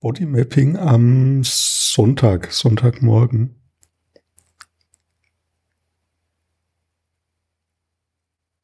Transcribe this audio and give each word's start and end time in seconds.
Bodymapping 0.00 0.76
am 0.76 1.42
Sonntag, 1.42 2.52
Sonntagmorgen. 2.52 3.56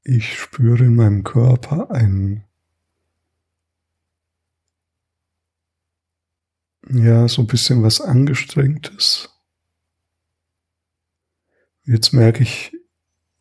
Ich 0.05 0.39
spüre 0.39 0.85
in 0.85 0.95
meinem 0.95 1.25
Körper 1.25 1.91
ein, 1.91 2.45
ja, 6.88 7.26
so 7.26 7.42
ein 7.42 7.48
bisschen 7.48 7.82
was 7.82 8.01
Angestrengtes. 8.01 9.28
Jetzt 11.82 12.12
merke 12.12 12.44
ich, 12.44 12.76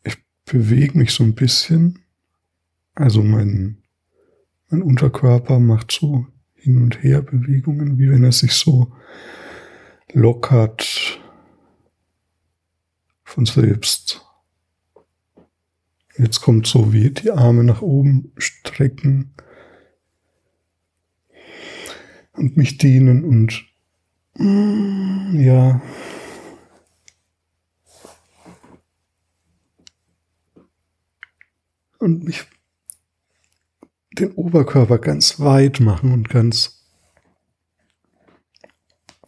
ich 0.02 0.16
bewege 0.44 0.98
mich 0.98 1.12
so 1.12 1.22
ein 1.22 1.36
bisschen. 1.36 2.00
Also 2.96 3.22
mein, 3.22 3.84
mein 4.68 4.82
Unterkörper 4.82 5.60
macht 5.60 5.92
so 5.92 6.26
hin 6.64 6.82
und 6.82 7.02
her 7.02 7.20
Bewegungen, 7.20 7.98
wie 7.98 8.08
wenn 8.10 8.24
er 8.24 8.32
sich 8.32 8.52
so 8.52 8.90
lockert 10.12 11.20
von 13.22 13.44
selbst. 13.44 14.24
Jetzt 16.16 16.40
kommt 16.40 16.66
so 16.66 16.92
wie 16.94 17.10
die 17.10 17.30
Arme 17.30 17.64
nach 17.64 17.82
oben 17.82 18.32
strecken 18.38 19.34
und 22.32 22.56
mich 22.56 22.78
dehnen 22.78 23.24
und 23.24 23.66
ja. 24.36 25.82
Und 31.98 32.24
mich 32.24 32.46
den 34.18 34.32
Oberkörper 34.32 34.98
ganz 34.98 35.40
weit 35.40 35.80
machen 35.80 36.12
und 36.12 36.28
ganz 36.28 36.84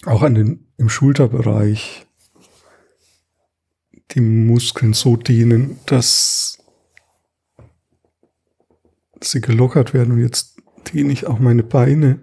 auch 0.04 0.22
an 0.22 0.34
den, 0.34 0.66
im 0.76 0.88
Schulterbereich 0.88 2.06
die 4.12 4.20
Muskeln 4.20 4.92
so 4.92 5.16
dehnen, 5.16 5.80
dass 5.86 6.58
sie 9.20 9.40
gelockert 9.40 9.94
werden 9.94 10.14
und 10.14 10.20
jetzt 10.20 10.62
dehne 10.92 11.12
ich 11.12 11.26
auch 11.26 11.40
meine 11.40 11.64
Beine. 11.64 12.20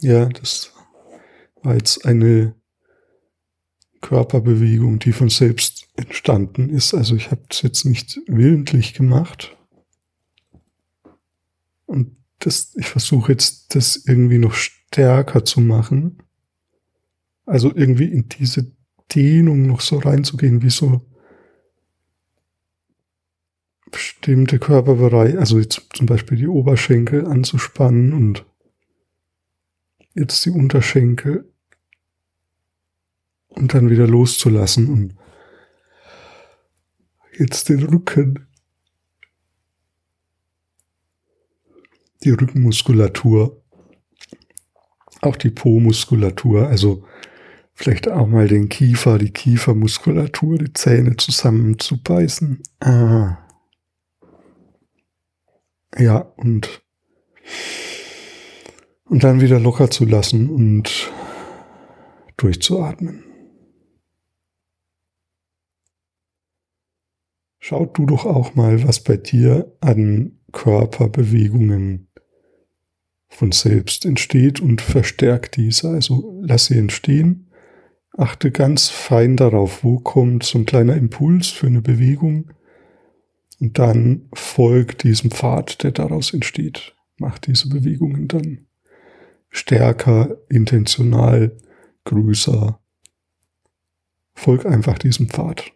Ja, 0.00 0.26
das 0.26 0.72
war 1.62 1.74
jetzt 1.74 2.04
eine 2.04 2.54
Körperbewegung, 4.02 4.98
die 4.98 5.12
von 5.12 5.30
selbst 5.30 5.83
entstanden 5.94 6.70
ist. 6.70 6.94
Also 6.94 7.14
ich 7.16 7.30
habe 7.30 7.42
es 7.50 7.62
jetzt 7.62 7.84
nicht 7.84 8.20
willentlich 8.26 8.94
gemacht. 8.94 9.56
Und 11.86 12.16
das, 12.40 12.74
ich 12.76 12.86
versuche 12.86 13.32
jetzt, 13.32 13.74
das 13.74 13.96
irgendwie 13.96 14.38
noch 14.38 14.54
stärker 14.54 15.44
zu 15.44 15.60
machen. 15.60 16.18
Also 17.46 17.74
irgendwie 17.74 18.06
in 18.06 18.28
diese 18.28 18.72
Dehnung 19.14 19.66
noch 19.66 19.80
so 19.80 19.98
reinzugehen, 19.98 20.62
wie 20.62 20.70
so 20.70 21.02
bestimmte 23.90 24.58
Körperbereiche, 24.58 25.38
also 25.38 25.58
jetzt 25.58 25.86
zum 25.94 26.06
Beispiel 26.06 26.36
die 26.36 26.48
Oberschenkel 26.48 27.26
anzuspannen 27.26 28.12
und 28.12 28.44
jetzt 30.14 30.44
die 30.44 30.50
Unterschenkel 30.50 31.52
und 33.48 33.72
dann 33.72 33.90
wieder 33.90 34.08
loszulassen 34.08 34.88
und 34.88 35.14
jetzt 37.38 37.68
den 37.68 37.82
Rücken, 37.82 38.46
die 42.22 42.30
Rückenmuskulatur, 42.30 43.62
auch 45.20 45.36
die 45.36 45.50
Po-Muskulatur, 45.50 46.68
also 46.68 47.04
vielleicht 47.74 48.08
auch 48.08 48.26
mal 48.26 48.48
den 48.48 48.68
Kiefer, 48.68 49.18
die 49.18 49.30
Kiefermuskulatur, 49.30 50.58
die 50.58 50.72
Zähne 50.72 51.16
zusammenzubeißen. 51.16 52.62
Ah. 52.80 53.38
Ja, 55.96 56.18
und, 56.36 56.82
und 59.04 59.24
dann 59.24 59.40
wieder 59.40 59.60
locker 59.60 59.90
zu 59.90 60.04
lassen 60.04 60.50
und 60.50 61.12
durchzuatmen. 62.36 63.33
Schau 67.66 67.86
du 67.86 68.04
doch 68.04 68.26
auch 68.26 68.54
mal, 68.56 68.86
was 68.86 69.00
bei 69.00 69.16
dir 69.16 69.74
an 69.80 70.32
Körperbewegungen 70.52 72.08
von 73.28 73.52
selbst 73.52 74.04
entsteht 74.04 74.60
und 74.60 74.82
verstärk 74.82 75.50
diese. 75.50 75.88
Also 75.88 76.42
lass 76.44 76.66
sie 76.66 76.76
entstehen. 76.76 77.48
Achte 78.18 78.50
ganz 78.50 78.90
fein 78.90 79.38
darauf, 79.38 79.82
wo 79.82 79.98
kommt 79.98 80.42
so 80.42 80.58
ein 80.58 80.66
kleiner 80.66 80.94
Impuls 80.94 81.48
für 81.48 81.66
eine 81.66 81.80
Bewegung 81.80 82.52
und 83.60 83.78
dann 83.78 84.28
folg 84.34 84.98
diesem 84.98 85.30
Pfad, 85.30 85.82
der 85.84 85.92
daraus 85.92 86.34
entsteht. 86.34 86.94
Mach 87.16 87.38
diese 87.38 87.70
Bewegungen 87.70 88.28
dann 88.28 88.66
stärker, 89.48 90.36
intentional, 90.50 91.56
größer. 92.04 92.78
Folg 94.34 94.66
einfach 94.66 94.98
diesem 94.98 95.30
Pfad. 95.30 95.72